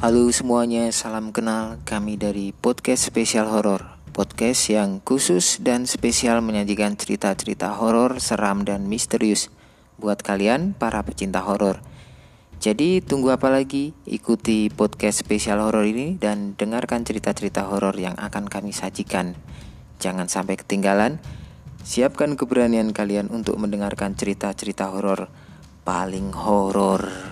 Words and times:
Halo 0.00 0.32
semuanya, 0.32 0.88
salam 0.96 1.28
kenal 1.28 1.76
kami 1.84 2.16
dari 2.16 2.56
podcast 2.56 3.04
spesial 3.04 3.52
horor. 3.52 4.00
Podcast 4.16 4.72
yang 4.72 5.04
khusus 5.04 5.60
dan 5.60 5.84
spesial 5.84 6.40
menyajikan 6.40 6.96
cerita-cerita 6.96 7.76
horor, 7.76 8.16
seram 8.16 8.64
dan 8.64 8.88
misterius 8.88 9.52
buat 10.00 10.24
kalian 10.24 10.72
para 10.72 11.04
pecinta 11.04 11.44
horor. 11.44 11.84
Jadi 12.64 13.04
tunggu 13.04 13.28
apa 13.28 13.52
lagi? 13.52 13.92
Ikuti 14.08 14.72
podcast 14.72 15.20
spesial 15.20 15.60
horor 15.60 15.84
ini 15.84 16.16
dan 16.16 16.56
dengarkan 16.56 17.04
cerita-cerita 17.04 17.68
horor 17.68 17.92
yang 18.00 18.16
akan 18.16 18.48
kami 18.48 18.72
sajikan. 18.72 19.36
Jangan 20.00 20.32
sampai 20.32 20.56
ketinggalan. 20.56 21.20
Siapkan 21.84 22.40
keberanian 22.40 22.96
kalian 22.96 23.28
untuk 23.28 23.60
mendengarkan 23.60 24.16
cerita-cerita 24.16 24.88
horor 24.96 25.28
paling 25.84 26.32
horor. 26.32 27.29